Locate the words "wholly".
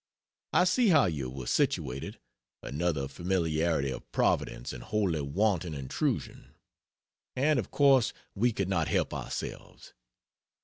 4.81-5.21